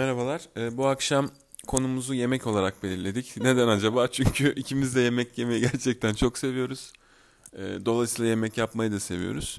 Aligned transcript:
Merhabalar. 0.00 0.48
Ee, 0.56 0.76
bu 0.76 0.86
akşam 0.86 1.30
konumuzu 1.66 2.14
yemek 2.14 2.46
olarak 2.46 2.82
belirledik. 2.82 3.34
Neden 3.36 3.68
acaba? 3.68 4.08
Çünkü 4.12 4.54
ikimiz 4.54 4.96
de 4.96 5.00
yemek 5.00 5.38
yemeyi 5.38 5.60
gerçekten 5.60 6.14
çok 6.14 6.38
seviyoruz. 6.38 6.92
Ee, 7.52 7.58
dolayısıyla 7.84 8.28
yemek 8.30 8.58
yapmayı 8.58 8.92
da 8.92 9.00
seviyoruz. 9.00 9.58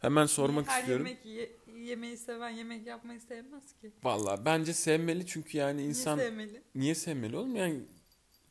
Hemen 0.00 0.26
sormak 0.26 0.68
Her 0.68 0.80
istiyorum. 0.80 1.06
yemek 1.06 1.26
ye- 1.26 1.56
yemeği 1.84 2.16
seven 2.16 2.50
yemek 2.50 2.86
yapmayı 2.86 3.20
sevmez 3.20 3.64
ki. 3.80 3.92
Valla 4.04 4.44
bence 4.44 4.72
sevmeli 4.74 5.26
çünkü 5.26 5.58
yani 5.58 5.82
insan 5.82 6.18
Niye 6.18 6.28
sevmeli? 6.28 6.62
niye 6.74 6.94
sevmeli 6.94 7.36
oğlum? 7.36 7.56
Yani 7.56 7.80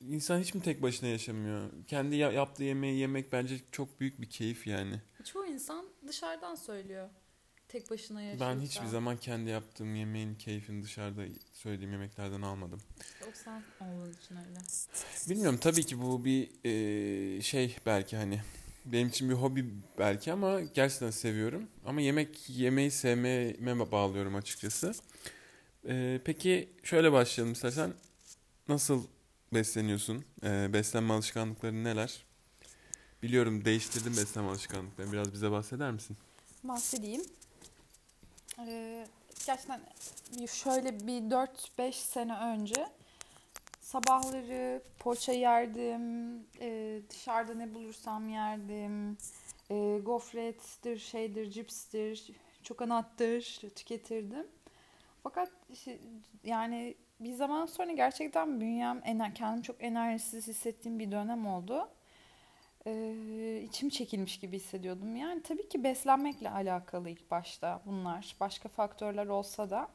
insan 0.02 0.40
hiç 0.40 0.54
mi 0.54 0.62
tek 0.62 0.82
başına 0.82 1.10
yaşamıyor? 1.10 1.70
Kendi 1.88 2.16
ya- 2.16 2.32
yaptığı 2.32 2.64
yemeği 2.64 3.00
yemek 3.00 3.32
bence 3.32 3.56
çok 3.72 4.00
büyük 4.00 4.22
bir 4.22 4.30
keyif 4.30 4.68
yani. 4.68 5.02
Çoğu 5.24 5.46
insan 5.46 5.86
dışarıdan 6.08 6.56
söylüyor. 6.56 7.10
Tek 7.68 7.92
başına 7.92 8.22
yaşıyorsa. 8.22 8.56
Ben 8.56 8.62
hiçbir 8.62 8.88
zaman 8.88 9.18
kendi 9.18 9.50
yaptığım 9.50 9.96
yemeğin 9.96 10.36
keyfini 10.36 10.84
dışarıda 10.84 11.22
söylediğim 11.54 11.92
yemeklerden 11.92 12.42
almadım. 12.42 12.82
O 13.22 13.26
sen 13.34 13.64
olduğun 13.82 14.14
için 14.14 14.36
öyle. 14.36 14.60
Bilmiyorum 15.30 15.60
tabii 15.62 15.84
ki 15.84 16.02
bu 16.02 16.26
bir 16.26 16.50
e, 16.64 17.42
şey 17.42 17.76
belki 17.86 18.18
hani 18.18 18.42
benim 18.86 19.08
için 19.08 19.30
bir 19.30 19.36
hobi 19.36 19.74
belki 19.98 20.32
ama 20.32 20.62
gerçekten 20.62 21.10
seviyorum. 21.10 21.68
Ama 21.86 22.02
yemek 22.02 22.50
yemeyi 22.50 22.92
sevmeme 22.92 23.92
bağlıyorum 23.92 24.36
açıkçası. 24.36 24.94
E, 25.88 26.22
peki 26.26 26.70
şöyle 26.84 27.12
başlayalım 27.12 27.54
istersen. 27.54 27.94
Nasıl 28.68 29.04
besleniyorsun? 29.54 30.26
E, 30.44 30.74
beslenme 30.74 31.14
alışkanlıkların 31.14 31.84
neler? 31.84 32.26
Biliyorum 33.24 33.66
değiştirdin 33.66 34.18
beslenme 34.18 34.50
alışkanlıklarını. 34.50 35.12
Biraz 35.12 35.34
bize 35.34 35.52
bahseder 35.52 35.92
misin? 35.92 36.18
Bahsedeyim. 36.64 37.22
Ee, 38.60 39.06
gerçekten 39.46 39.82
şöyle 40.48 41.00
bir 41.00 41.22
4-5 41.22 41.96
sene 41.96 42.38
önce 42.38 42.88
sabahları 43.80 44.82
poğaça 45.00 45.32
yerdim, 45.32 46.36
e, 46.62 47.00
dışarıda 47.10 47.54
ne 47.54 47.74
bulursam 47.74 48.30
yerdim, 48.30 49.18
e, 49.70 50.00
gofrettir, 50.06 50.98
şeydir, 50.98 51.52
cipstir, 51.52 52.32
çokanattır 52.64 53.42
tüketirdim. 53.76 54.48
Fakat 55.24 55.52
yani 56.44 56.96
bir 57.20 57.34
zaman 57.34 57.66
sonra 57.66 57.92
gerçekten 57.92 58.62
bünyem, 58.62 59.02
kendimi 59.34 59.64
çok 59.64 59.84
enerjisiz 59.84 60.48
hissettiğim 60.48 61.00
bir 61.00 61.12
dönem 61.12 61.48
oldu. 61.48 61.90
Ee, 62.88 63.62
içim 63.64 63.90
çekilmiş 63.90 64.40
gibi 64.40 64.56
hissediyordum. 64.56 65.16
Yani 65.16 65.42
tabii 65.44 65.70
ki 65.70 65.84
beslenmekle 65.84 66.50
alakalı 66.50 67.10
ilk 67.10 67.32
başta 67.32 67.82
bunlar. 67.86 68.36
Başka 68.40 68.70
faktörler 68.70 69.28
olsa 69.28 69.70
da. 69.70 69.88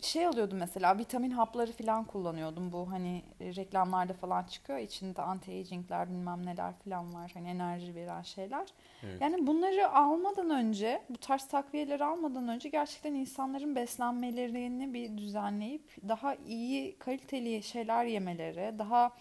Şey 0.00 0.26
alıyordum 0.26 0.58
mesela 0.58 0.98
vitamin 0.98 1.30
hapları 1.30 1.72
falan 1.72 2.04
kullanıyordum. 2.04 2.72
Bu 2.72 2.90
hani 2.90 3.22
e, 3.40 3.54
reklamlarda 3.54 4.12
falan 4.12 4.44
çıkıyor. 4.44 4.78
İçinde 4.78 5.20
anti-aging'ler 5.20 6.08
bilmem 6.08 6.46
neler 6.46 6.72
falan 6.84 7.14
var. 7.14 7.30
Hani 7.34 7.48
enerji 7.48 7.94
veren 7.94 8.22
şeyler. 8.22 8.66
Evet. 9.02 9.20
Yani 9.20 9.46
bunları 9.46 9.90
almadan 9.90 10.50
önce, 10.50 11.02
bu 11.10 11.16
tarz 11.18 11.48
takviyeleri 11.48 12.04
almadan 12.04 12.48
önce 12.48 12.68
gerçekten 12.68 13.14
insanların 13.14 13.76
beslenmelerini 13.76 14.94
bir 14.94 15.18
düzenleyip 15.18 15.96
daha 16.08 16.34
iyi, 16.34 16.98
kaliteli 16.98 17.62
şeyler 17.62 18.04
yemeleri, 18.04 18.78
daha 18.78 19.12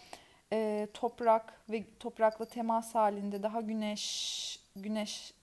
e, 0.54 0.88
toprak 0.94 1.62
ve 1.70 1.84
toprakla 2.00 2.46
temas 2.46 2.96
halinde 2.96 3.44
daha 3.44 3.62
güneş 3.62 4.60
güneş 4.76 5.34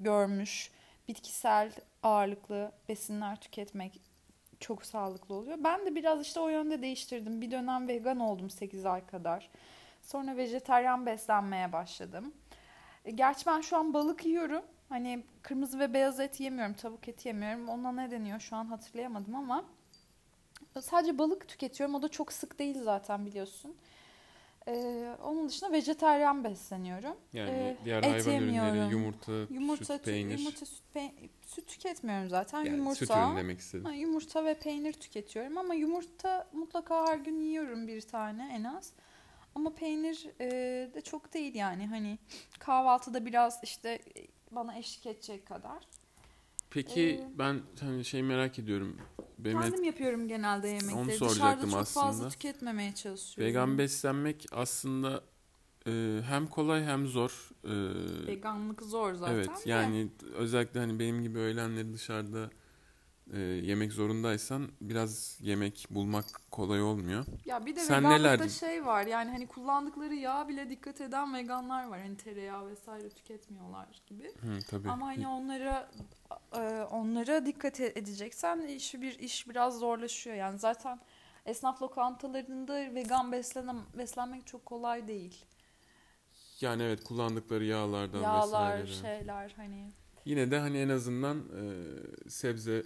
görmüş 0.00 0.70
bitkisel 1.08 1.72
ağırlıklı 2.02 2.72
besinler 2.88 3.40
tüketmek 3.40 4.00
çok 4.60 4.86
sağlıklı 4.86 5.34
oluyor. 5.34 5.58
Ben 5.64 5.86
de 5.86 5.94
biraz 5.94 6.22
işte 6.26 6.40
o 6.40 6.48
yönde 6.48 6.82
değiştirdim. 6.82 7.40
Bir 7.40 7.50
dönem 7.50 7.88
vegan 7.88 8.20
oldum 8.20 8.50
8 8.50 8.86
ay 8.86 9.06
kadar. 9.06 9.50
Sonra 10.02 10.36
vejetaryen 10.36 11.06
beslenmeye 11.06 11.72
başladım. 11.72 12.32
E, 13.04 13.10
Gerçi 13.10 13.46
ben 13.46 13.60
şu 13.60 13.76
an 13.76 13.94
balık 13.94 14.26
yiyorum. 14.26 14.62
Hani 14.88 15.24
kırmızı 15.42 15.78
ve 15.78 15.94
beyaz 15.94 16.20
et 16.20 16.40
yemiyorum, 16.40 16.74
tavuk 16.74 17.08
eti 17.08 17.28
yemiyorum. 17.28 17.68
Ona 17.68 17.92
ne 17.92 18.10
deniyor 18.10 18.40
şu 18.40 18.56
an 18.56 18.64
hatırlayamadım 18.66 19.34
ama 19.34 19.64
sadece 20.80 21.18
balık 21.18 21.48
tüketiyorum. 21.48 21.94
O 21.94 22.02
da 22.02 22.08
çok 22.08 22.32
sık 22.32 22.58
değil 22.58 22.82
zaten 22.82 23.26
biliyorsun. 23.26 23.76
Ee, 24.68 25.16
onun 25.22 25.48
dışında 25.48 25.72
vejetaryen 25.72 26.44
besleniyorum. 26.44 27.16
Yani 27.32 27.50
Ee, 27.50 27.76
diğer 27.84 27.98
et 28.02 28.04
hayvan 28.04 28.34
ürünleri, 28.42 28.54
yemiyorum. 28.66 28.90
yumurta, 28.90 29.32
Yumurta, 29.50 29.84
süt, 29.98 30.04
peynir. 30.04 30.38
yumurta, 30.38 30.66
süt, 30.66 30.82
pe- 30.94 31.28
süt 31.46 31.66
tüketmiyorum 31.66 32.28
zaten. 32.28 32.58
yani 32.64 32.76
yumurta, 32.76 32.94
süt 32.98 33.10
ürünü 33.10 33.36
demek 33.36 33.58
istedim. 33.58 33.84
ha, 33.84 33.92
yumurta 33.92 34.44
ve 34.44 34.54
peynir 34.54 34.92
tüketiyorum 34.92 35.58
ama 35.58 35.74
yumurta 35.74 36.48
mutlaka 36.52 37.06
her 37.08 37.16
gün 37.18 37.40
yiyorum 37.40 37.86
bir 37.88 38.00
tane 38.00 38.50
en 38.54 38.64
az. 38.64 38.92
Ama 39.54 39.74
peynir 39.74 40.26
e, 40.40 40.48
de 40.94 41.00
çok 41.00 41.34
değil 41.34 41.54
yani 41.54 41.86
hani 41.86 42.18
kahvaltıda 42.58 43.26
biraz 43.26 43.60
işte 43.64 43.98
bana 44.50 44.78
eşlik 44.78 45.06
edecek 45.06 45.46
kadar. 45.46 45.88
Peki 46.74 47.00
Ee, 47.00 47.38
ben 47.38 47.60
hani 47.80 48.04
şey 48.04 48.22
merak 48.22 48.58
ediyorum. 48.58 48.96
Benim 49.38 49.58
et- 49.58 49.64
Kendim 49.64 49.84
yapıyorum 49.84 50.28
genelde 50.28 50.68
yemekleri. 50.68 50.94
Onu 50.94 51.06
Dışarıda 51.08 51.28
soracaktım 51.34 51.70
çok 51.70 51.78
fazla 51.78 52.10
aslında. 52.10 52.28
tüketmemeye 52.28 52.94
çalışıyorum. 52.94 53.50
vegan 53.50 53.78
beslenmek 53.78 54.46
aslında 54.52 55.22
e, 55.86 56.20
hem 56.28 56.46
kolay 56.46 56.84
hem 56.84 57.06
zor. 57.06 57.48
E, 57.64 57.70
Veganlık 58.26 58.82
zor 58.82 59.14
zaten 59.14 59.34
evet 59.34 59.48
de. 59.66 59.70
yani 59.70 60.08
özellikle 60.34 60.80
hani 60.80 60.98
benim 60.98 61.22
gibi 61.22 61.38
öğlenleri 61.38 61.92
dışarıda 61.92 62.50
e, 63.32 63.38
yemek 63.40 63.92
zorundaysan 63.92 64.68
biraz 64.80 65.38
yemek 65.40 65.86
bulmak 65.90 66.24
kolay 66.50 66.82
olmuyor. 66.82 67.24
Ya 67.44 67.66
bir 67.66 67.76
de 67.76 67.80
Sen 67.80 68.04
veganlıkta 68.04 68.36
neler- 68.36 68.48
şey 68.48 68.86
var 68.86 69.06
yani 69.06 69.30
hani 69.30 69.46
kullandıkları 69.46 70.14
yağ 70.14 70.48
bile 70.48 70.70
dikkat 70.70 71.00
eden 71.00 71.34
veganlar 71.34 71.88
var. 71.88 72.00
Hani 72.00 72.16
tereyağı 72.16 72.66
vesaire 72.68 73.10
tüketmiyorlar 73.10 74.02
gibi. 74.06 74.24
Hı, 74.40 74.58
tabii. 74.70 74.88
Ama 74.90 75.06
hani 75.06 75.28
onlara 75.28 75.90
e, 76.56 76.60
onlara 76.90 77.46
dikkat 77.46 77.80
e- 77.80 77.92
edeceksen 77.96 78.60
iş 78.60 78.94
bir 78.94 79.18
iş 79.18 79.48
biraz 79.48 79.78
zorlaşıyor. 79.78 80.36
Yani 80.36 80.58
zaten 80.58 81.00
esnaf 81.46 81.82
lokantalarında 81.82 82.74
vegan 82.94 83.32
beslenen, 83.32 83.76
beslenmek 83.98 84.46
çok 84.46 84.66
kolay 84.66 85.08
değil. 85.08 85.44
Yani 86.60 86.82
evet 86.82 87.04
kullandıkları 87.04 87.64
yağlardan 87.64 88.22
Yağlar, 88.22 88.82
vesaire. 88.82 88.86
şeyler 88.86 89.52
hani 89.56 89.92
Yine 90.24 90.50
de 90.50 90.58
hani 90.58 90.78
en 90.78 90.88
azından 90.88 91.38
e, 91.38 91.64
sebze 92.30 92.82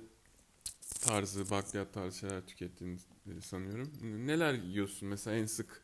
tarzı, 1.06 1.50
bakliyat 1.50 1.92
tarzı 1.92 2.18
şeyler 2.18 2.46
tükettiğini 2.46 2.98
e, 3.26 3.40
sanıyorum. 3.40 3.92
Neler 4.02 4.54
yiyorsun? 4.54 5.08
Mesela 5.08 5.36
en 5.36 5.46
sık 5.46 5.82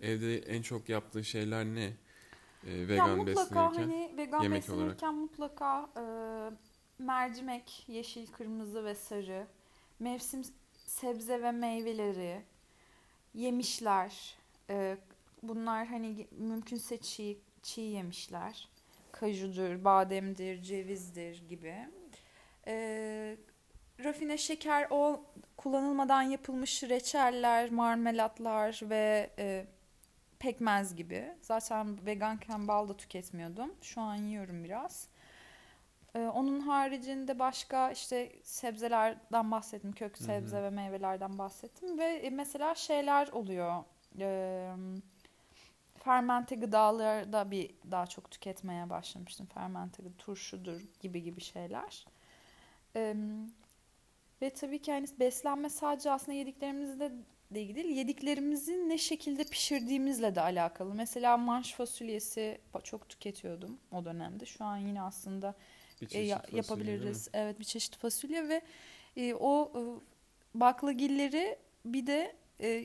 evde 0.00 0.38
en 0.38 0.62
çok 0.62 0.88
yaptığın 0.88 1.22
şeyler 1.22 1.64
ne? 1.64 1.84
E, 2.66 2.88
vegan 2.88 3.08
ya 3.08 3.16
mutlaka 3.16 3.40
beslenirken. 3.40 3.82
hani 3.82 4.16
vegan 4.16 4.42
yemek 4.42 4.62
beslenirken 4.62 5.14
mutlaka 5.14 5.90
e, 5.96 6.04
mercimek, 6.98 7.84
yeşil, 7.88 8.26
kırmızı 8.26 8.84
ve 8.84 8.94
sarı, 8.94 9.46
mevsim 9.98 10.42
sebze 10.86 11.42
ve 11.42 11.52
meyveleri, 11.52 12.42
yemişler, 13.34 14.36
e, 14.70 14.96
bunlar 15.42 15.86
hani 15.86 16.26
mümkünse 16.30 16.96
çiğ, 16.96 17.38
çiğ 17.62 17.80
yemişler, 17.80 18.68
kajudur, 19.12 19.84
bademdir, 19.84 20.62
cevizdir 20.62 21.42
gibi. 21.48 21.88
E, 22.66 23.36
rafine 24.04 24.38
şeker 24.38 24.86
o 24.90 25.24
kullanılmadan 25.56 26.22
yapılmış 26.22 26.82
reçeller, 26.82 27.70
marmelatlar 27.70 28.80
ve 28.82 29.30
e, 29.38 29.66
pekmez 30.38 30.96
gibi. 30.96 31.34
Zaten 31.42 32.06
veganken 32.06 32.68
bal 32.68 32.88
da 32.88 32.96
tüketmiyordum. 32.96 33.74
Şu 33.82 34.00
an 34.00 34.14
yiyorum 34.14 34.64
biraz. 34.64 35.08
Ee, 36.14 36.18
onun 36.18 36.60
haricinde 36.60 37.38
başka 37.38 37.90
işte 37.90 38.32
sebzelerden 38.42 39.50
bahsettim. 39.50 39.92
Kök 39.92 40.18
sebze 40.18 40.62
ve 40.62 40.70
meyvelerden 40.70 41.38
bahsettim. 41.38 41.98
Ve 41.98 42.04
e, 42.04 42.30
mesela 42.30 42.74
şeyler 42.74 43.28
oluyor. 43.28 43.84
Ee, 44.18 44.70
fermente 46.04 46.54
gıdalarda 46.54 47.50
bir 47.50 47.74
daha 47.90 48.06
çok 48.06 48.30
tüketmeye 48.30 48.90
başlamıştım. 48.90 49.46
Fermente 49.46 50.02
turşudur 50.18 50.80
gibi 51.00 51.22
gibi 51.22 51.40
şeyler. 51.40 52.06
Ee, 52.96 53.16
ve 54.44 54.50
tabii 54.50 54.78
ki 54.78 54.92
hani 54.92 55.06
beslenme 55.20 55.68
sadece 55.68 56.10
aslında 56.10 56.32
yediklerimizle 56.32 57.12
de 57.50 57.60
ilgili 57.60 57.76
değil, 57.76 57.96
yediklerimizi 57.96 58.88
ne 58.88 58.98
şekilde 58.98 59.44
pişirdiğimizle 59.44 60.34
de 60.34 60.40
alakalı. 60.40 60.94
Mesela 60.94 61.36
manş 61.36 61.72
fasulyesi 61.72 62.58
çok 62.82 63.08
tüketiyordum 63.08 63.78
o 63.92 64.04
dönemde. 64.04 64.46
Şu 64.46 64.64
an 64.64 64.76
yine 64.76 65.02
aslında 65.02 65.54
e, 66.02 66.04
fasulye, 66.04 66.40
yapabiliriz. 66.52 67.26
mi? 67.26 67.30
Evet 67.34 67.60
bir 67.60 67.64
çeşit 67.64 67.96
fasulye 67.96 68.48
ve 68.48 68.62
e, 69.16 69.34
o 69.34 69.72
e, 69.74 69.80
baklagilleri 70.60 71.58
bir 71.84 72.06
de 72.06 72.36
e, 72.60 72.84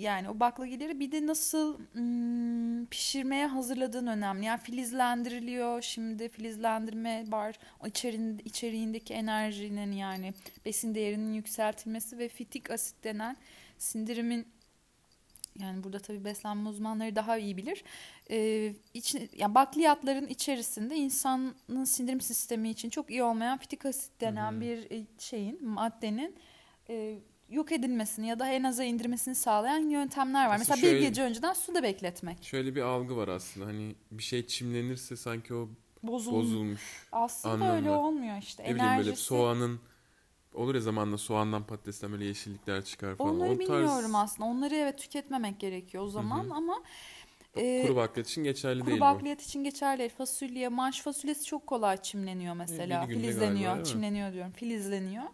yani 0.00 0.28
o 0.28 0.40
baklagilleri 0.40 1.00
bir 1.00 1.12
de 1.12 1.26
nasıl 1.26 1.78
hmm, 1.78 2.86
pişirmeye 2.86 3.46
hazırladığın 3.46 4.06
önemli. 4.06 4.44
Yani 4.44 4.60
filizlendiriliyor 4.60 5.82
şimdi 5.82 6.28
filizlendirme 6.28 7.24
var. 7.28 7.58
O 7.80 7.86
içerin, 7.86 8.42
içeriğindeki 8.44 9.14
enerjinin 9.14 9.92
yani 9.92 10.34
besin 10.64 10.94
değerinin 10.94 11.32
yükseltilmesi 11.32 12.18
ve 12.18 12.28
fitik 12.28 12.70
asit 12.70 13.04
denen 13.04 13.36
sindirimin 13.78 14.46
yani 15.58 15.84
burada 15.84 15.98
tabii 15.98 16.24
beslenme 16.24 16.68
uzmanları 16.68 17.16
daha 17.16 17.38
iyi 17.38 17.56
bilir. 17.56 17.84
Ee, 18.30 18.74
iç, 18.94 19.16
yani 19.36 19.54
bakliyatların 19.54 20.26
içerisinde 20.26 20.96
insanın 20.96 21.84
sindirim 21.84 22.20
sistemi 22.20 22.70
için 22.70 22.90
çok 22.90 23.10
iyi 23.10 23.22
olmayan 23.22 23.58
fitik 23.58 23.86
asit 23.86 24.20
denen 24.20 24.50
hmm. 24.50 24.60
bir 24.60 24.90
e, 24.90 25.06
şeyin, 25.18 25.68
maddenin 25.68 26.34
e, 26.90 27.18
yok 27.50 27.72
edilmesini 27.72 28.28
ya 28.28 28.38
da 28.38 28.48
en 28.48 28.62
aza 28.62 28.84
indirmesini 28.84 29.34
sağlayan 29.34 29.90
yöntemler 29.90 30.46
var. 30.48 30.54
Aslında 30.54 30.58
Mesela 30.58 30.76
şöyle, 30.76 30.96
bir 30.96 31.08
gece 31.08 31.22
önceden 31.22 31.52
suda 31.52 31.82
bekletmek. 31.82 32.44
Şöyle 32.44 32.74
bir 32.74 32.82
algı 32.82 33.16
var 33.16 33.28
aslında. 33.28 33.66
Hani 33.66 33.94
bir 34.10 34.22
şey 34.22 34.46
çimlenirse 34.46 35.16
sanki 35.16 35.54
o 35.54 35.68
Bozulmuş. 36.02 36.42
bozulmuş. 36.42 37.06
Aslında 37.12 37.54
anlamda. 37.54 37.76
öyle 37.76 37.90
olmuyor 37.90 38.38
işte. 38.38 38.62
Ne 38.62 38.66
Enerjisi... 38.66 38.86
bileyim 38.86 39.06
böyle 39.06 39.16
soğanın 39.16 39.80
olur 40.54 40.74
ya 40.74 40.80
zamanla 40.80 41.18
soğandan 41.18 41.66
patatesten 41.66 42.12
böyle 42.12 42.24
yeşillikler 42.24 42.84
çıkar 42.84 43.16
falan. 43.16 43.34
Onları 43.34 43.50
o 43.50 43.58
bilmiyorum 43.58 44.12
tarz... 44.12 44.14
aslında. 44.14 44.48
Onları 44.48 44.74
evet 44.74 44.98
tüketmemek 44.98 45.60
gerekiyor 45.60 46.04
o 46.04 46.08
zaman 46.08 46.44
Hı-hı. 46.44 46.54
ama 46.54 46.82
e, 47.56 47.82
kuru 47.82 47.96
bakliyat 47.96 48.28
için 48.28 48.44
geçerli 48.44 48.80
kuru 48.80 48.90
değil 48.90 49.00
Kuru 49.00 49.14
bakliyat 49.14 49.42
için 49.42 49.64
geçerli 49.64 49.98
değil. 49.98 50.10
Fasulye, 50.18 50.68
manş 50.68 51.02
fasulyesi 51.02 51.44
çok 51.44 51.66
kolay 51.66 51.96
çimleniyor 51.96 52.54
mesela. 52.54 53.06
Filizleniyor, 53.06 53.72
galiba, 53.72 53.84
çimleniyor 53.84 54.32
diyorum. 54.32 54.52
Filizleniyor. 54.52 55.24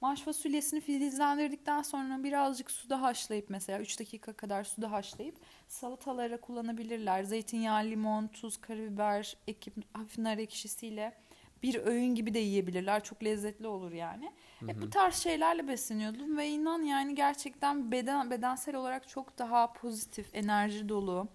Manş 0.00 0.20
fasulyesini 0.20 0.80
filizlendirdikten 0.80 1.82
sonra 1.82 2.24
birazcık 2.24 2.70
suda 2.70 3.02
haşlayıp 3.02 3.50
mesela 3.50 3.80
3 3.80 4.00
dakika 4.00 4.32
kadar 4.32 4.64
suda 4.64 4.92
haşlayıp 4.92 5.36
salatalara 5.68 6.40
kullanabilirler. 6.40 7.22
Zeytinyağı, 7.22 7.84
limon, 7.84 8.26
tuz, 8.26 8.56
karabiber, 8.56 9.36
ekip, 9.46 9.74
hafif 9.96 10.18
nar 10.18 10.38
ekşisiyle 10.38 11.16
bir 11.62 11.74
öğün 11.74 12.14
gibi 12.14 12.34
de 12.34 12.38
yiyebilirler. 12.38 13.04
Çok 13.04 13.24
lezzetli 13.24 13.66
olur 13.66 13.92
yani. 13.92 14.32
Hı 14.60 14.66
Hep 14.66 14.82
bu 14.82 14.90
tarz 14.90 15.14
şeylerle 15.14 15.68
besleniyordum 15.68 16.38
ve 16.38 16.48
inan 16.48 16.82
yani 16.82 17.14
gerçekten 17.14 17.92
beden 17.92 18.30
bedensel 18.30 18.74
olarak 18.74 19.08
çok 19.08 19.38
daha 19.38 19.72
pozitif, 19.72 20.34
enerji 20.34 20.88
dolu, 20.88 21.28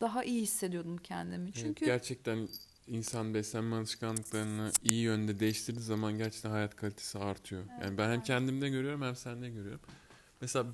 daha 0.00 0.24
iyi 0.24 0.42
hissediyordum 0.42 0.96
kendimi. 0.96 1.52
Çünkü 1.52 1.84
evet, 1.84 1.94
gerçekten 1.94 2.48
insan 2.88 3.34
beslenme 3.34 3.76
alışkanlıklarını 3.76 4.72
iyi 4.84 5.02
yönde 5.02 5.40
değiştirdiği 5.40 5.84
zaman 5.84 6.18
gerçekten 6.18 6.50
hayat 6.50 6.76
kalitesi 6.76 7.18
artıyor. 7.18 7.62
Evet, 7.72 7.84
yani 7.84 7.98
ben 7.98 8.10
hem 8.10 8.22
kendimde 8.22 8.68
görüyorum 8.68 9.02
hem 9.02 9.16
sende 9.16 9.50
görüyorum. 9.50 9.80
Mesela 10.40 10.66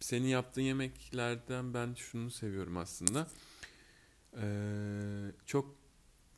senin 0.00 0.26
yaptığın 0.26 0.62
yemeklerden 0.62 1.74
ben 1.74 1.94
şunu 1.94 2.30
seviyorum 2.30 2.76
aslında. 2.76 3.26
Ee, 4.36 5.32
çok 5.46 5.76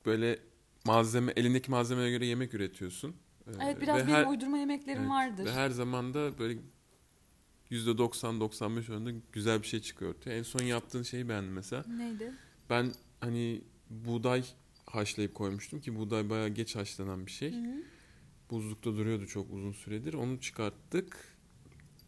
böyle 0.06 0.38
malzeme 0.84 1.32
elindeki 1.36 1.70
malzemeye 1.70 2.10
göre 2.10 2.26
yemek 2.26 2.54
üretiyorsun. 2.54 3.16
Ee, 3.46 3.50
evet 3.62 3.80
biraz 3.80 3.96
benim 3.96 4.14
her, 4.14 4.26
uydurma 4.26 4.58
yemeklerim 4.58 5.00
evet, 5.00 5.10
vardır. 5.10 5.44
Ve 5.44 5.52
her 5.52 5.70
zaman 5.70 6.14
da 6.14 6.38
böyle 6.38 6.58
%90-95 7.70 8.90
oranında 8.92 9.10
güzel 9.32 9.62
bir 9.62 9.66
şey 9.66 9.80
çıkıyor 9.80 10.14
ortaya. 10.14 10.38
En 10.38 10.42
son 10.42 10.62
yaptığın 10.62 11.02
şeyi 11.02 11.28
beğendim 11.28 11.52
mesela. 11.52 11.84
Neydi? 11.88 12.32
Ben 12.70 12.92
hani 13.20 13.62
buğday 13.90 14.44
haşlayıp 14.94 15.34
koymuştum 15.34 15.80
ki 15.80 15.96
buğday 15.96 16.30
bayağı 16.30 16.48
geç 16.48 16.76
haşlanan 16.76 17.26
bir 17.26 17.30
şey. 17.30 17.52
Hı 17.52 17.56
hı. 17.56 17.82
Buzlukta 18.50 18.96
duruyordu 18.96 19.26
çok 19.26 19.52
uzun 19.52 19.72
süredir. 19.72 20.14
Onu 20.14 20.40
çıkarttık. 20.40 21.36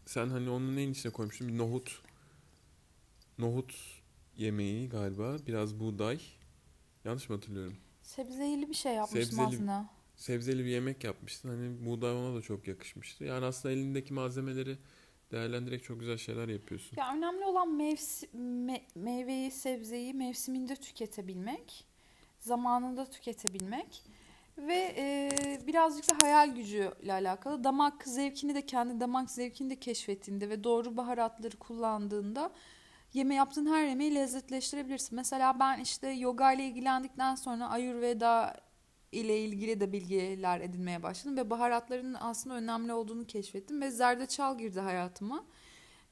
Sen 0.07 0.29
hani 0.29 0.51
onun 0.51 0.77
neyin 0.77 0.93
içine 0.93 1.13
koymuştun? 1.13 1.49
Bir 1.49 1.59
nohut. 1.59 2.03
Nohut 3.39 3.75
yemeği 4.37 4.89
galiba. 4.89 5.37
Biraz 5.47 5.81
buğday. 5.81 6.21
Yanlış 7.05 7.29
mı 7.29 7.37
hatırlıyorum? 7.37 7.77
Sebzeli 8.03 8.69
bir 8.69 8.75
şey 8.75 8.95
yapmıştım 8.95 9.39
sebzeli, 9.39 9.47
aslında. 9.47 9.91
Sebzeli 10.17 10.65
bir 10.65 10.71
yemek 10.71 11.05
yapmıştın. 11.05 11.49
Hani 11.49 11.87
buğday 11.87 12.13
ona 12.13 12.37
da 12.37 12.43
çok 12.43 12.69
yakışmıştı. 12.69 13.25
Yani 13.25 13.45
aslında 13.45 13.75
elindeki 13.75 14.15
malzemeleri 14.15 14.79
değerlendirerek 15.31 15.85
çok 15.85 16.01
güzel 16.01 16.19
şeyler 16.19 16.49
yapıyorsun. 16.49 16.97
Ya 16.97 17.15
önemli 17.17 17.45
olan 17.45 17.75
mevsi, 17.75 18.29
me, 18.37 18.87
meyveyi, 18.95 19.51
sebzeyi 19.51 20.15
mevsiminde 20.15 20.77
tüketebilmek 20.77 21.94
zamanında 22.45 23.05
tüketebilmek 23.07 24.03
ve 24.59 24.95
e, 24.97 25.31
birazcık 25.67 26.11
da 26.11 26.27
hayal 26.27 26.55
gücüyle 26.55 27.13
alakalı 27.13 27.65
damak 27.65 28.09
zevkini 28.09 28.55
de 28.55 28.67
kendi 28.67 29.01
damak 29.01 29.31
zevkini 29.31 29.71
de 29.71 29.77
keşfettiğinde 29.77 30.51
ve 30.51 30.65
doğru 30.65 30.97
baharatları 30.97 31.57
kullandığında 31.57 32.51
yeme 33.13 33.35
yaptığın 33.35 33.67
her 33.67 33.85
yemeği 33.85 34.15
lezzetleştirebilirsin. 34.15 35.17
Mesela 35.17 35.61
ben 35.61 35.81
işte 35.81 36.09
yoga 36.09 36.53
ile 36.53 36.65
ilgilendikten 36.65 37.35
sonra 37.35 37.69
Ayurveda 37.69 38.57
ile 39.13 39.41
ilgili 39.41 39.81
de 39.81 39.93
bilgiler 39.93 40.61
edinmeye 40.61 41.03
başladım 41.03 41.37
ve 41.37 41.51
baharatların 41.51 42.17
aslında 42.21 42.57
önemli 42.57 42.93
olduğunu 42.93 43.27
keşfettim 43.27 43.81
ve 43.81 43.91
zerdeçal 43.91 44.59
girdi 44.59 44.81
hayatıma. 44.81 45.45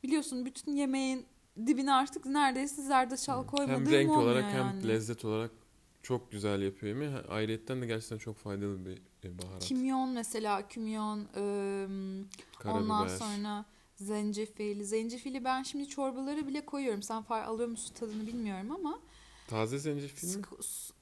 Biliyorsun 0.02 0.44
bütün 0.44 0.76
yemeğin 0.76 1.26
dibine 1.66 1.92
artık 1.92 2.26
neredeyse 2.26 2.82
zerdeçal 2.82 3.46
koymadığım 3.46 3.86
Hem 3.86 3.92
renk 3.92 4.10
olarak 4.10 4.54
yani. 4.54 4.54
hem 4.54 4.88
lezzet 4.88 5.24
olarak 5.24 5.61
çok 6.02 6.32
güzel 6.32 6.62
yapıyor 6.62 6.94
yemeği. 6.94 7.16
Ayrıyetten 7.28 7.82
de 7.82 7.86
gerçekten 7.86 8.18
çok 8.18 8.36
faydalı 8.36 8.86
bir, 8.86 9.02
bir 9.22 9.38
baharat. 9.38 9.64
Kimyon 9.64 10.08
mesela, 10.08 10.68
kimyon, 10.68 11.18
ıı, 11.36 12.24
ondan 12.64 13.08
sonra 13.08 13.64
zencefil. 13.96 14.84
Zencefili 14.84 15.44
ben 15.44 15.62
şimdi 15.62 15.88
çorbaları 15.88 16.48
bile 16.48 16.66
koyuyorum. 16.66 17.02
Sen 17.02 17.22
far 17.22 17.44
alıyor 17.44 17.68
musun 17.68 17.94
tadını 17.94 18.26
bilmiyorum 18.26 18.70
ama. 18.70 19.00
Taze 19.48 19.78
zencefil 19.78 20.36
mi? 20.36 20.44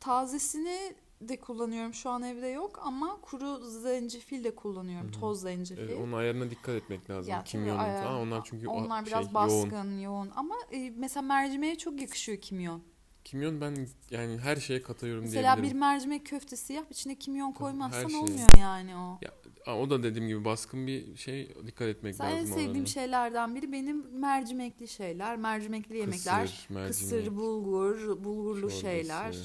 Tazesini 0.00 0.94
de 1.20 1.40
kullanıyorum. 1.40 1.94
Şu 1.94 2.10
an 2.10 2.22
evde 2.22 2.46
yok 2.46 2.80
ama 2.82 3.20
kuru 3.20 3.70
zencefil 3.70 4.44
de 4.44 4.54
kullanıyorum. 4.54 5.12
Hı-hı. 5.12 5.20
Toz 5.20 5.40
zencefil. 5.40 5.82
Evet, 5.82 5.98
onun 5.98 6.12
ayarına 6.12 6.50
dikkat 6.50 6.74
etmek 6.74 7.10
lazım. 7.10 7.30
Ya, 7.30 7.44
kimyonun 7.44 7.78
ayar, 7.78 8.04
falan. 8.04 8.20
Onlar 8.20 8.44
çünkü 8.44 8.68
onlar 8.68 9.06
biraz 9.06 9.24
şey, 9.24 9.34
baskın, 9.34 9.70
yoğun. 9.70 9.98
yoğun. 9.98 10.30
Ama 10.36 10.54
e, 10.72 10.90
mesela 10.90 11.22
mercimeğe 11.22 11.78
çok 11.78 12.00
yakışıyor 12.00 12.40
kimyon. 12.40 12.82
Kimyon 13.24 13.60
ben 13.60 13.86
yani 14.10 14.38
her 14.38 14.56
şeye 14.56 14.82
katıyorum 14.82 15.22
Mesela 15.22 15.42
diyebilirim. 15.42 15.62
Mesela 15.62 15.74
bir 15.74 15.80
mercimek 15.80 16.26
köftesi 16.26 16.72
yap 16.72 16.86
içine 16.90 17.14
kimyon 17.14 17.52
koymazsan 17.52 18.12
olmuyor 18.12 18.48
yani 18.58 18.96
o. 18.96 19.18
Ya, 19.22 19.76
o 19.76 19.90
da 19.90 20.02
dediğim 20.02 20.28
gibi 20.28 20.44
baskın 20.44 20.86
bir 20.86 21.16
şey 21.16 21.54
dikkat 21.66 21.88
etmek 21.88 22.12
Mesela 22.12 22.30
lazım. 22.30 22.52
En 22.52 22.54
sevdiğim 22.54 22.70
orada. 22.70 22.86
şeylerden 22.86 23.54
biri 23.54 23.72
benim 23.72 24.20
mercimekli 24.20 24.88
şeyler, 24.88 25.36
mercimekli 25.36 25.96
yemekler, 25.96 26.46
kısır, 26.46 26.74
mercimek, 26.74 26.88
kısır 26.88 27.36
bulgur, 27.36 28.24
bulgurlu 28.24 28.60
çorbası. 28.60 28.80
şeyler. 28.80 29.36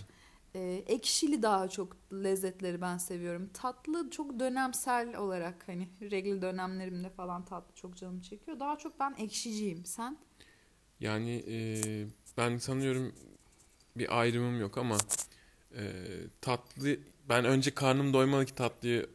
Ee, 0.55 0.83
ekşili 0.87 1.41
daha 1.41 1.67
çok 1.67 1.97
lezzetleri 2.13 2.81
ben 2.81 2.97
seviyorum. 2.97 3.49
Tatlı 3.53 4.09
çok 4.09 4.39
dönemsel 4.39 5.15
olarak 5.17 5.67
hani 5.67 5.87
regl 6.01 6.41
dönemlerimde 6.41 7.09
falan 7.09 7.45
tatlı 7.45 7.75
çok 7.75 7.97
canım 7.97 8.21
çekiyor. 8.21 8.59
Daha 8.59 8.77
çok 8.77 8.99
ben 8.99 9.15
ekşiciyim. 9.17 9.85
Sen? 9.85 10.17
Yani 10.99 11.43
e, 11.47 11.57
ben 12.37 12.57
sanıyorum 12.57 13.13
bir 13.97 14.19
ayrımım 14.19 14.59
yok 14.59 14.77
ama 14.77 14.97
e, 15.77 15.83
tatlı 16.41 16.97
ben 17.29 17.45
önce 17.45 17.73
karnım 17.73 18.13
doymalı 18.13 18.45
ki 18.45 18.55
tatlıyı 18.55 19.09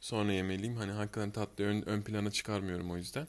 sonra 0.00 0.32
yemeliyim. 0.32 0.76
Hani 0.76 0.92
hakikaten 0.92 1.30
tatlıyı 1.30 1.68
ön, 1.68 1.82
ön 1.88 2.02
plana 2.02 2.30
çıkarmıyorum 2.30 2.90
o 2.90 2.96
yüzden. 2.96 3.26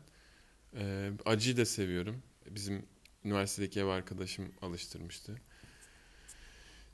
E, 0.75 1.11
acıyı 1.25 1.57
da 1.57 1.65
seviyorum. 1.65 2.23
Bizim 2.49 2.85
üniversitedeki 3.25 3.79
ev 3.79 3.85
arkadaşım 3.85 4.51
alıştırmıştı. 4.61 5.41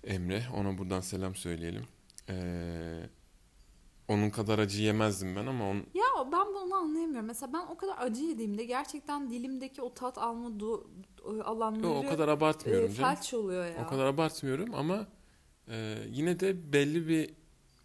Emre. 0.04 0.44
Ona 0.54 0.78
buradan 0.78 1.02
selam 1.02 1.36
söyleyelim. 1.36 1.86
Ee, 2.30 3.10
onun 4.10 4.30
kadar 4.30 4.60
acı 4.60 4.82
yemezdim 4.82 5.36
ben 5.36 5.46
ama 5.46 5.70
on... 5.70 5.76
Ya 5.76 6.32
ben 6.32 6.48
bunu 6.48 6.76
anlayamıyorum. 6.76 7.28
Mesela 7.28 7.54
ben 7.54 7.66
o 7.72 7.78
kadar 7.78 7.96
acı 7.98 8.24
yediğimde 8.24 8.66
gerçekten 8.66 9.30
dilimdeki 9.30 9.82
o 9.82 9.94
tat 9.94 10.18
alma 10.18 10.50
du- 10.50 10.84
alanları 11.44 11.84
Yo, 11.84 11.94
o 11.94 12.08
kadar 12.08 12.28
abartmıyorum 12.28 12.92
e, 12.92 12.94
felç 12.94 13.34
oluyor 13.34 13.66
ya. 13.66 13.86
O 13.86 13.90
kadar 13.90 14.06
abartmıyorum 14.06 14.76
ama 14.76 15.08
e, 15.68 15.96
yine 16.12 16.40
de 16.40 16.74
belli 16.74 17.08
bir 17.08 17.30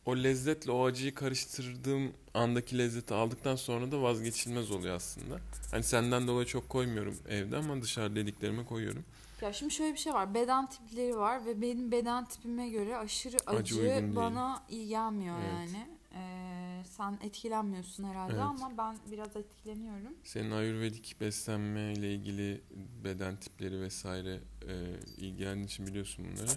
o 0.07 0.17
lezzetle 0.17 0.73
o 0.73 0.85
acıyı 0.85 1.15
karıştırdığım 1.15 2.13
andaki 2.35 2.79
lezzeti 2.79 3.15
aldıktan 3.15 3.57
sonra 3.57 3.93
da 3.93 4.03
vazgeçilmez 4.03 4.71
oluyor 4.71 4.97
aslında. 4.97 5.39
Hani 5.71 5.83
senden 5.83 6.29
dolayı 6.29 6.47
çok 6.47 6.69
koymuyorum 6.69 7.17
evde 7.29 7.57
ama 7.57 7.83
dışarı 7.83 8.17
dediklerime 8.17 8.65
koyuyorum. 8.65 9.05
Ya 9.41 9.53
şimdi 9.53 9.75
şöyle 9.75 9.93
bir 9.93 9.99
şey 9.99 10.13
var. 10.13 10.35
Beden 10.35 10.67
tipleri 10.67 11.17
var 11.17 11.47
ve 11.47 11.61
benim 11.61 11.93
beden 11.93 12.25
tipime 12.25 12.69
göre 12.69 12.97
aşırı 12.97 13.37
acı, 13.47 13.59
acı 13.59 14.17
bana 14.17 14.63
iyi 14.69 14.89
gelmiyor 14.89 15.37
evet. 15.39 15.71
yani. 15.75 15.94
Ee, 16.15 16.83
sen 16.85 17.19
etkilenmiyorsun 17.23 18.05
herhalde 18.05 18.33
evet. 18.33 18.43
ama 18.43 18.79
ben 18.79 18.97
biraz 19.13 19.37
etkileniyorum. 19.37 20.15
Senin 20.25 20.51
ayurvedik 20.51 21.21
beslenme 21.21 21.93
ile 21.93 22.15
ilgili 22.15 22.61
beden 23.05 23.37
tipleri 23.37 23.81
vesaire 23.81 24.41
e, 24.69 24.75
ilgilendiğin 25.17 25.67
için 25.67 25.87
biliyorsun 25.87 26.25
bunları. 26.25 26.51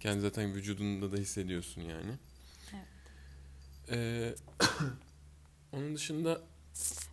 Kendi 0.00 0.20
zaten 0.20 0.54
vücudunda 0.54 1.12
da 1.12 1.16
hissediyorsun 1.16 1.82
yani. 1.82 2.12
Evet. 2.74 2.86
Ee, 3.90 4.34
onun 5.76 5.94
dışında 5.94 6.40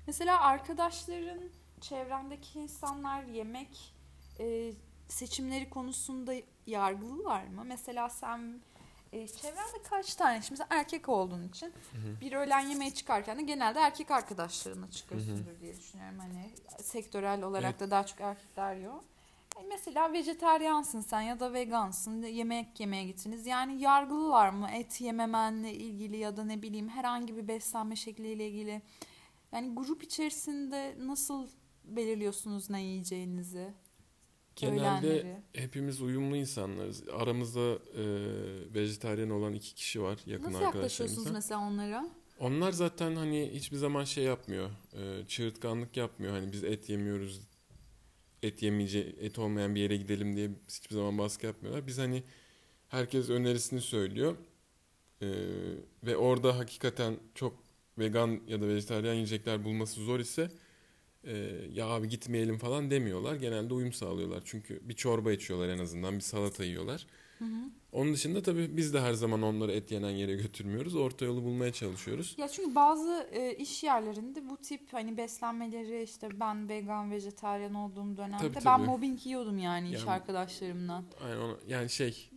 mesela 0.08 0.42
arkadaşların 0.42 1.40
çevrendeki 1.82 2.60
insanlar 2.60 3.24
yemek 3.24 3.94
e, 4.40 4.74
seçimleri 5.08 5.70
konusunda 5.70 6.34
yargılılar 6.68 7.48
mı? 7.48 7.64
Mesela 7.66 8.10
sen 8.10 8.62
e, 9.12 9.28
çevrende 9.28 9.82
kaç 9.90 10.16
tane, 10.16 10.42
şimdi 10.42 10.62
erkek 10.70 11.10
olduğun 11.10 11.44
için 11.44 11.68
Hı 11.68 11.98
hı. 11.98 12.22
bir 12.22 12.32
öğlen 12.34 12.60
yemeğe 12.60 12.94
çıkarken 12.94 13.38
de 13.38 13.42
genelde 13.42 13.80
erkek 13.80 14.12
arkadaşlarına 14.12 14.92
çıkıyorsundur 14.92 15.60
diye 15.62 15.78
düşünüyorum. 15.78 16.20
Hani 16.20 16.50
sektörel 16.84 17.44
olarak 17.44 17.70
Evet. 17.72 17.80
da 17.80 17.92
daha 17.92 18.06
çok 18.06 18.22
erkekler 18.22 18.76
yiyor. 18.76 18.94
E, 19.60 19.64
mesela 19.70 20.14
vejeteryansın 20.14 21.02
sen 21.02 21.22
ya 21.22 21.40
da 21.40 21.54
vegansın, 21.54 22.24
yemek 22.24 22.80
yemeye 22.80 23.04
gittiniz. 23.04 23.48
Yani 23.48 23.82
yargılılar 23.82 24.50
mı 24.50 24.70
et 24.74 25.02
yememenle 25.02 25.74
ilgili 25.74 26.18
ya 26.18 26.38
da 26.38 26.44
ne 26.44 26.62
bileyim 26.62 26.90
herhangi 26.90 27.38
bir 27.38 27.48
beslenme 27.48 27.96
şekliyle 27.96 28.48
ilgili? 28.48 28.82
Yani 29.52 29.76
grup 29.76 30.04
içerisinde 30.04 30.96
nasıl 31.00 31.48
belirliyorsunuz 31.84 32.70
ne 32.70 32.82
yiyeceğinizi? 32.82 33.74
Genelde 34.58 35.08
öğlenleri? 35.08 35.38
hepimiz 35.54 36.02
uyumlu 36.02 36.36
insanlarız. 36.36 37.04
Aramızda 37.14 37.72
e, 37.74 38.04
vejetaryen 38.74 39.30
olan 39.30 39.54
iki 39.54 39.76
kişi 39.76 40.02
var 40.02 40.20
yakın 40.26 40.54
Nasıl 40.54 40.62
yaklaşıyorsunuz 40.62 41.32
mesela 41.32 41.62
onlara? 41.62 42.10
Onlar 42.40 42.72
zaten 42.72 43.16
hani 43.16 43.52
hiçbir 43.54 43.78
zaman 43.78 44.04
şey 44.04 44.24
yapmıyor. 44.24 44.70
E, 44.94 45.28
çığırtkanlık 45.28 45.98
yapmıyor. 45.98 46.34
Hani 46.34 46.52
biz 46.52 46.64
et 46.64 46.90
yemiyoruz. 46.90 47.42
Et 48.44 48.64
yemeyece 48.64 49.00
et 49.00 49.40
olmayan 49.40 49.76
bir 49.76 49.82
yere 49.82 49.98
gidelim 49.98 50.36
diye 50.36 50.50
hiçbir 50.70 50.96
zaman 50.96 51.18
baskı 51.18 51.46
yapmıyorlar. 51.46 51.88
Biz 51.88 51.98
hani 51.98 52.24
herkes 52.88 53.30
önerisini 53.30 53.82
söylüyor. 53.82 54.36
E, 55.22 55.28
ve 56.04 56.18
orada 56.18 56.58
hakikaten 56.58 57.18
çok 57.36 57.64
vegan 57.98 58.40
ya 58.48 58.62
da 58.62 58.68
vejetaryen 58.68 59.14
yiyecekler 59.14 59.66
bulması 59.66 60.02
zor 60.02 60.20
ise 60.20 60.52
ya 61.74 61.88
abi 61.88 62.10
gitmeyelim 62.10 62.58
falan 62.58 62.92
demiyorlar. 62.92 63.36
Genelde 63.36 63.74
uyum 63.74 63.94
sağlıyorlar. 63.94 64.42
Çünkü 64.46 64.80
bir 64.84 64.94
çorba 64.94 65.32
içiyorlar 65.32 65.70
en 65.70 65.80
azından. 65.80 66.16
Bir 66.16 66.22
salata 66.22 66.64
yiyorlar. 66.64 67.06
Hı 67.40 67.46
hı. 67.46 67.70
Onun 67.92 68.14
dışında 68.14 68.42
tabii 68.42 68.78
biz 68.78 68.94
de 68.94 69.00
her 69.02 69.14
zaman 69.14 69.42
onları 69.42 69.72
et 69.72 69.92
yenen 69.92 70.10
yere 70.10 70.36
götürmüyoruz. 70.36 70.96
Orta 70.96 71.26
yolu 71.26 71.44
bulmaya 71.44 71.72
çalışıyoruz. 71.74 72.36
Ya 72.38 72.48
çünkü 72.48 72.76
bazı 72.76 73.28
e, 73.32 73.54
iş 73.56 73.84
yerlerinde 73.84 74.50
bu 74.50 74.58
tip 74.58 74.94
hani 74.94 75.18
beslenmeleri 75.18 76.04
işte 76.04 76.40
ben 76.40 76.70
vegan, 76.70 77.12
vejetaryen 77.12 77.74
olduğum 77.74 78.18
dönemde 78.18 78.38
Tabii, 78.38 78.56
ben 78.56 78.62
tabii. 78.62 78.86
mobbing 78.86 79.26
yiyordum 79.26 79.58
yani 79.58 79.88
iş 79.92 80.00
Yani- 80.00 80.12
arkadaşlarımdan. 80.12 81.04
Aynen 81.26 81.38
ona, 81.38 81.58
yani 81.68 81.90
şey 81.90 82.30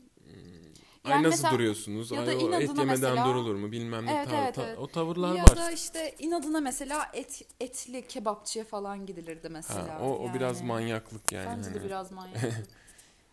Yani 1.05 1.15
ay 1.15 1.23
nasıl 1.23 1.31
mesela- 1.31 1.55
duruyorsunuz? 1.55 2.11
ya 2.11 2.21
Ay 2.21 2.27
da 2.27 2.31
o 2.31 2.53
et 2.55 2.69
yemeden 2.69 2.87
mesela- 2.87 3.27
durulur 3.27 3.55
mu 3.55 3.73
bilmem 3.73 4.07
ne 4.07 4.15
Evet, 4.17 4.31
ta- 4.31 4.37
evet, 4.45 4.55
ta- 4.55 4.67
evet. 4.67 4.79
o 4.79 4.87
tavırlar 4.87 5.35
ya 5.35 5.43
var. 5.45 5.57
da 5.57 5.71
işte 5.71 6.15
inadına 6.19 6.61
mesela 6.61 7.11
et 7.15 7.43
etli 7.61 8.07
kebapçıya 8.09 8.65
falan 8.65 9.07
gidilirdi 9.07 9.49
mesela. 9.49 9.95
Ha, 9.95 9.99
o, 10.03 10.29
o 10.31 10.35
biraz 10.35 10.57
yani. 10.59 10.67
manyaklık 10.69 11.33
yani. 11.33 11.47
Bence 11.59 11.71
de 11.75 11.79
hani. 11.79 11.87
biraz 11.87 12.13
manyak. 12.13 12.37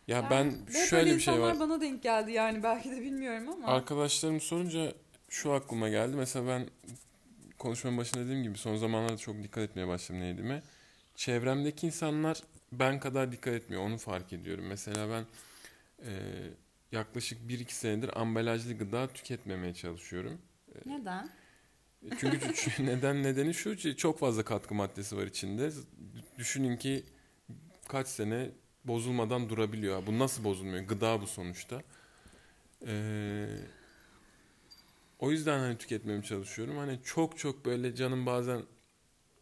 Ya 0.08 0.18
Yani 0.18 0.28
ben 0.30 0.74
şöyle 0.86 1.16
bir 1.16 1.20
şey 1.20 1.42
var. 1.42 1.60
bana 1.60 1.82
denk 1.82 2.04
geldi 2.04 2.32
yani 2.32 2.64
belki 2.64 2.92
de 2.92 3.02
bilmiyorum 3.02 3.50
ama. 3.50 3.68
Arkadaşlarım 3.68 4.42
sorunca 4.42 4.94
şu 5.30 5.54
aklıma 5.54 5.90
geldi. 5.90 6.16
Mesela 6.16 6.48
ben 6.48 6.68
konuşmanın 7.58 7.98
başında 7.98 8.24
dediğim 8.24 8.44
gibi 8.44 8.58
son 8.58 8.76
zamanlarda 8.76 9.18
çok 9.18 9.44
dikkat 9.44 9.64
etmeye 9.64 9.88
başladım 9.88 10.22
ne 10.22 10.26
yediğime. 10.26 10.64
Çevremdeki 11.16 11.86
insanlar 11.88 12.38
ben 12.72 13.00
kadar 13.00 13.32
dikkat 13.32 13.54
etmiyor. 13.54 13.82
Onu 13.84 13.98
fark 13.98 14.34
ediyorum. 14.34 14.66
Mesela 14.68 15.10
ben 15.10 15.26
e, 16.10 16.12
yaklaşık 16.91 17.41
1-2 17.50 17.72
senedir 17.72 18.22
ambalajlı 18.22 18.77
gıda 18.77 19.08
tüketmemeye 19.08 19.74
çalışıyorum. 19.74 20.41
Neden? 20.86 21.29
Çünkü 22.20 22.39
çünkü 22.56 22.86
neden 22.86 23.24
nedeni 23.24 23.53
şu 23.53 23.75
ki 23.75 23.98
çok 23.98 24.20
fazla 24.20 24.44
katkı 24.44 24.75
maddesi 24.75 25.17
var 25.17 25.25
içinde. 25.27 25.72
Düşünün 26.38 26.77
ki 26.77 27.03
kaç 27.88 28.08
sene 28.08 28.51
bozulmadan 28.86 29.50
durabiliyor. 29.50 30.08
Bu 30.08 30.20
nasıl 30.20 30.44
bozulmuyor? 30.44 30.84
Gıda 30.84 31.22
bu 31.22 31.27
sonuçta. 31.27 31.82
Ee, 32.88 33.48
o 35.20 35.32
yüzden 35.32 35.60
hani 35.60 35.77
tüketmeye 35.77 36.22
çalışıyorum. 36.22 36.77
Hani 36.77 37.00
çok 37.03 37.38
çok 37.38 37.65
böyle 37.65 37.96
canım 37.96 38.25
bazen 38.25 38.62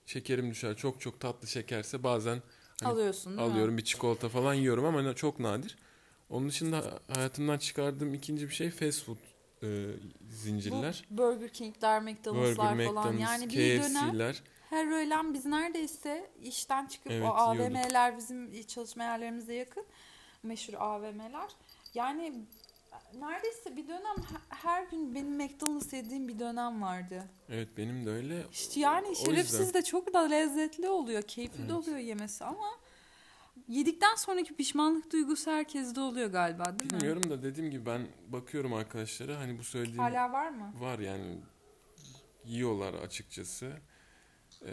şekerim 0.06 0.52
düşer. 0.52 0.76
Çok 0.78 1.02
çok 1.02 1.20
tatlı 1.20 1.48
şekerse 1.48 2.04
bazen 2.04 2.42
Hani 2.82 2.94
Alıyorsun 2.94 3.38
değil 3.38 3.48
mi? 3.48 3.54
alıyorum 3.54 3.78
bir 3.78 3.84
çikolata 3.84 4.30
falan 4.30 4.54
yiyorum 4.54 4.86
ama 4.86 5.16
çok 5.16 5.40
nadir. 5.40 5.78
Onun 6.30 6.50
dışında 6.50 7.00
hayatımdan 7.16 7.58
çıkardığım 7.58 8.14
ikinci 8.14 8.50
bir 8.50 8.54
şey 8.54 8.70
fast 8.72 9.04
food 9.06 9.18
e, 9.64 9.68
zincirler. 10.30 11.04
Bu 11.10 11.18
Burger 11.18 11.50
King'ler, 11.50 12.02
McDonald'slar 12.02 12.74
Burger, 12.74 12.88
falan. 12.88 13.06
McDonald's, 13.08 13.22
Yani 13.22 13.50
bir 13.50 13.82
dönem 13.84 14.34
her 14.70 14.92
öğlen 14.92 15.34
biz 15.34 15.46
neredeyse 15.46 16.30
işten 16.42 16.86
çıkıp 16.86 17.12
Evet, 17.12 17.30
o 17.32 17.54
yiyorduk. 17.54 17.76
AVM'ler 17.76 18.18
bizim 18.18 18.64
çalışma 18.64 19.04
yerlerimize 19.04 19.54
yakın. 19.54 19.86
Meşhur 20.44 20.74
AVM'ler. 20.74 21.50
Yani 21.94 22.34
neredeyse 23.20 23.76
bir 23.78 23.88
dönem 23.88 24.16
he- 24.18 24.56
her 24.56 24.84
gün 24.84 25.16
benim 25.16 25.36
McDonald's 25.36 25.94
yediğim 25.94 26.28
bir 26.28 26.40
dönem 26.40 26.82
vardı. 26.82 27.24
Evet 27.50 27.70
benim 27.78 28.06
de 28.06 28.10
öyle. 28.10 28.44
İşte 28.52 28.80
yani 28.80 29.08
O 29.08 29.16
şerefsiz 29.16 29.60
yüzden. 29.60 29.74
de 29.74 29.82
çok 29.82 30.14
da 30.14 30.20
lezzetli 30.20 30.90
oluyor. 30.90 31.22
Keyifli 31.22 31.58
de 31.58 31.62
Evet. 31.64 31.72
oluyor 31.74 31.98
yemesi 31.98 32.44
ama 32.46 32.68
yedikten 33.68 34.16
sonraki 34.16 34.56
pişmanlık 34.56 35.12
duygusu 35.12 35.52
herkeste 35.52 36.02
oluyor 36.02 36.28
galiba 36.32 36.80
değil 36.80 36.92
mi? 36.94 36.98
Bilmiyorum 37.00 37.30
da 37.30 37.44
dediğim 37.44 37.72
gibi 37.72 37.86
ben 37.86 38.08
bakıyorum 38.28 38.74
arkadaşlara 38.74 39.40
hani 39.40 39.58
bu 39.60 39.64
söylediğim 39.64 40.00
Hala 40.00 40.32
var 40.34 40.50
mı? 40.50 40.74
var 40.80 41.00
yani 41.00 41.38
yiyorlar 42.46 42.94
açıkçası. 42.94 43.72
Ee, 44.66 44.72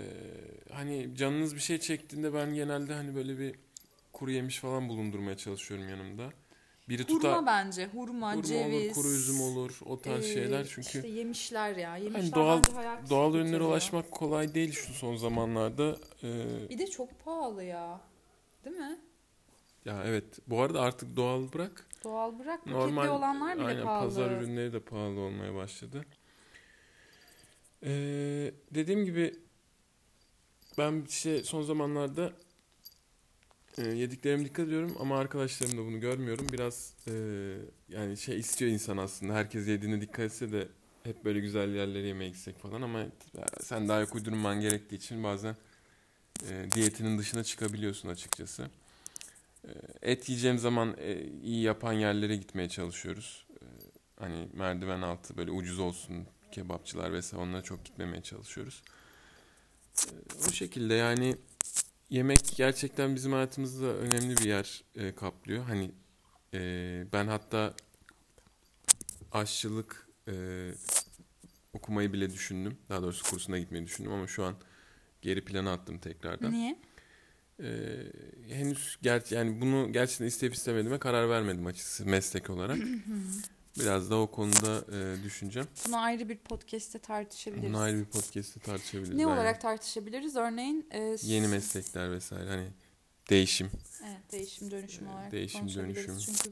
hani 0.73 1.17
canınız 1.17 1.55
bir 1.55 1.61
şey 1.61 1.79
çektiğinde 1.79 2.35
ben 2.35 2.55
genelde 2.55 2.95
hani 2.95 3.15
böyle 3.15 3.39
bir 3.39 3.55
kuru 4.13 4.31
yemiş 4.31 4.59
falan 4.59 4.89
bulundurmaya 4.89 5.37
çalışıyorum 5.37 5.89
yanımda. 5.89 6.31
Biri 6.89 7.03
Hurma 7.05 7.17
tutar 7.21 7.47
bence. 7.47 7.87
Hurma, 7.87 8.33
hurma 8.33 8.43
ceviz. 8.43 8.85
olur, 8.85 8.95
kuru 8.95 9.09
üzüm 9.09 9.41
olur, 9.41 9.81
o 9.87 10.01
tarz 10.01 10.25
Ee, 10.25 10.35
şeyler 10.35 10.67
çünkü 10.69 10.81
işte 10.99 11.09
yemişler 11.09 11.77
ya. 11.77 11.97
Yemişler 11.97 12.21
hani 12.23 12.35
doğal 12.35 12.63
hayat 12.75 13.11
doğal 13.11 13.35
ürünlere 13.35 13.63
ulaşmak 13.63 14.11
kolay 14.11 14.55
değil 14.55 14.73
şu 14.73 14.93
son 14.93 15.17
zamanlarda. 15.17 15.97
Ee, 16.23 16.69
Bir 16.71 16.79
de 16.79 16.87
çok 16.87 17.25
pahalı 17.25 17.65
ya. 17.65 18.01
Değil 18.65 18.77
mi? 18.77 18.99
ya 19.85 20.03
evet 20.07 20.25
bu 20.47 20.61
arada 20.61 20.81
artık 20.81 21.17
doğal 21.17 21.53
bırak 21.53 21.87
Doğal 22.05 22.39
bırak 22.39 22.67
Normal 22.67 23.09
olanlar 23.09 23.57
bile 23.59 23.65
aynen, 23.65 23.85
pahalı. 23.85 24.05
pazar 24.05 24.31
ürünleri 24.31 24.73
de 24.73 24.81
pahalı 24.81 25.21
olmaya 25.21 25.55
başladı. 25.55 26.05
Ee, 27.83 28.55
dediğim 28.71 29.05
gibi 29.05 29.35
ben 30.79 31.05
işte 31.09 31.45
son 31.45 31.63
zamanlarda 31.63 32.33
e, 33.79 33.83
yediklerime 33.89 34.45
dikkat 34.45 34.67
ediyorum 34.67 34.97
ama 35.01 35.19
arkadaşlarım 35.19 35.79
da 35.79 35.83
bunu 35.87 36.01
görmüyorum. 36.01 36.47
Biraz 36.53 36.95
e, 37.09 37.13
yani 37.89 38.17
şey 38.17 38.39
istiyor 38.39 38.71
insan 38.71 38.97
aslında. 38.97 39.35
Herkes 39.35 39.69
yediğine 39.69 40.01
dikkat 40.01 40.21
etse 40.21 40.53
de 40.53 40.69
hep 41.05 41.25
böyle 41.25 41.41
güzel 41.41 41.75
yerlere 41.75 42.07
yemeğe 42.07 42.31
gitsek 42.31 42.59
falan 42.59 42.83
ama 42.83 43.07
sen 43.61 43.89
de 43.89 43.93
ayak 43.93 44.15
uydurman 44.15 44.61
gerektiği 44.61 44.97
için 44.97 45.25
bazen 45.25 45.57
e, 46.49 46.67
diyetinin 46.73 47.19
dışına 47.19 47.45
çıkabiliyorsun 47.45 48.09
açıkçası. 48.09 48.71
E, 49.65 49.71
Et 50.03 50.29
yiyeceğim 50.29 50.59
zaman 50.59 50.97
e, 50.99 51.23
iyi 51.43 51.63
yapan 51.63 51.93
yerlere 51.93 52.37
gitmeye 52.37 52.69
çalışıyoruz. 52.69 53.47
E, 53.51 53.65
Hani 54.19 54.49
merdiven 54.53 55.03
altı 55.03 55.37
böyle 55.37 55.51
ucuz 55.51 55.79
olsun 55.79 56.27
kebapçılar 56.53 57.13
vesaire 57.13 57.43
onlara 57.43 57.63
çok 57.63 57.85
gitmemeye 57.85 58.23
çalışıyoruz. 58.23 58.83
O 60.49 60.53
şekilde 60.53 60.95
yani 60.95 61.37
yemek 62.11 62.41
gerçekten 62.57 63.15
bizim 63.15 63.33
hayatımızda 63.33 63.87
önemli 63.87 64.37
bir 64.37 64.45
yer 64.45 64.85
kaplıyor. 65.17 65.65
Hani 65.65 65.91
ben 67.13 67.27
hatta 67.27 67.75
aşçılık 69.33 70.09
okumayı 71.73 72.13
bile 72.13 72.31
düşündüm. 72.33 72.79
Daha 72.89 73.03
doğrusu 73.03 73.31
kursuna 73.31 73.59
gitmeyi 73.59 73.85
düşündüm 73.85 74.13
ama 74.13 74.27
şu 74.27 74.45
an 74.45 74.55
geri 75.23 75.45
plana 75.45 75.73
attım 75.73 75.99
tekrardan. 75.99 76.53
Niye? 76.53 76.79
Ee, 77.63 77.97
henüz 78.49 78.99
ger 79.03 79.23
yani 79.31 79.61
bunu 79.61 79.93
gerçekten 79.93 80.27
isteyip 80.27 80.55
istemediğime 80.55 80.99
karar 80.99 81.29
vermedim 81.29 81.67
açıkçası 81.67 82.07
meslek 82.07 82.51
olarak. 82.51 82.79
Biraz 83.81 84.11
da 84.11 84.17
o 84.19 84.31
konuda 84.31 84.85
e, 84.97 85.25
düşüneceğim. 85.25 85.69
Bunu 85.87 85.97
ayrı 86.01 86.29
bir 86.29 86.39
podcast'te 86.39 86.99
tartışabiliriz. 86.99 87.69
Bunu 87.69 87.79
ayrı 87.79 87.99
bir 87.99 88.05
podcast'te 88.05 88.61
tartışabiliriz. 88.61 89.17
ne 89.17 89.27
aynen. 89.27 89.37
olarak 89.37 89.61
tartışabiliriz? 89.61 90.37
Örneğin 90.37 90.87
e, 90.91 91.17
Yeni 91.23 91.49
meslekler 91.49 92.11
vesaire 92.13 92.49
hani 92.51 92.69
değişim. 93.31 93.71
Evet, 94.05 94.33
değişim 94.33 94.71
dönüşüm 94.71 95.07
Ee, 95.07 95.11
olarak 95.11 95.33
değişim, 95.33 95.75
dönüşüm. 95.75 96.19
Çünkü 96.19 96.51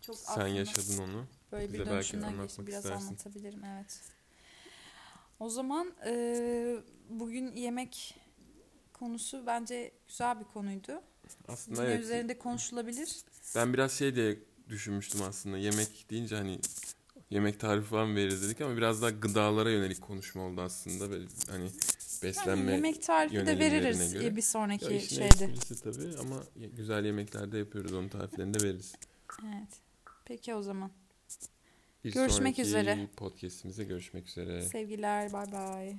çok 0.00 0.16
Sen 0.16 0.46
yaşadın 0.46 0.98
onu. 0.98 1.26
böyle 1.52 1.72
bir 1.72 1.78
belki 1.78 1.90
dönüşümden 1.90 2.26
anlatmak 2.26 2.48
geçti. 2.48 2.66
Biraz 2.66 2.84
istersin. 2.84 3.06
anlatabilirim 3.06 3.64
evet. 3.64 4.00
O 5.40 5.48
zaman 5.48 5.92
e, 6.06 6.76
bugün 7.10 7.56
yemek 7.56 8.20
konusu 8.92 9.46
bence 9.46 9.92
güzel 10.08 10.40
bir 10.40 10.44
konuydu. 10.44 11.02
Aslında 11.48 11.82
Yine 11.82 11.92
evet. 11.92 12.04
üzerinde 12.04 12.38
konuşulabilir. 12.38 13.16
Ben 13.56 13.72
biraz 13.72 13.92
şey 13.92 14.14
diye 14.14 14.38
düşünmüştüm 14.68 15.22
aslında. 15.22 15.58
Yemek 15.58 16.10
deyince 16.10 16.36
hani 16.36 16.60
yemek 17.30 17.60
tarifi 17.60 17.88
falan 17.88 18.16
veririz 18.16 18.42
dedik 18.42 18.60
ama 18.60 18.76
biraz 18.76 19.02
daha 19.02 19.10
gıdalara 19.10 19.70
yönelik 19.70 20.00
konuşma 20.00 20.42
oldu 20.42 20.60
aslında. 20.60 21.10
Böyle 21.10 21.26
hani 21.50 21.70
beslenme 22.22 22.60
yani 22.60 22.70
yemek 22.70 23.02
tarifi 23.02 23.46
de 23.46 23.58
veririz 23.58 24.12
göre. 24.12 24.36
bir 24.36 24.42
sonraki 24.42 24.84
ya 24.84 24.90
işin 24.90 25.16
şeyde. 25.16 25.52
Esprisi 25.52 25.82
tabii 25.82 26.18
ama 26.18 26.42
güzel 26.76 27.04
yemeklerde 27.04 27.58
yapıyoruz. 27.58 27.92
Onun 27.92 28.08
tariflerini 28.08 28.54
de 28.54 28.64
veririz. 28.64 28.94
Evet. 29.44 29.80
Peki 30.24 30.54
o 30.54 30.62
zaman. 30.62 30.90
Bir 32.04 32.12
görüşmek 32.12 32.32
sonraki 32.32 32.62
üzere. 32.62 33.08
Podcast'imize 33.16 33.84
görüşmek 33.84 34.28
üzere. 34.28 34.62
Sevgiler, 34.62 35.32
bay 35.32 35.52
bay. 35.52 35.96